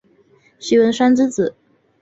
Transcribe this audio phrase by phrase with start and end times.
[0.57, 1.55] 徐文铨之子。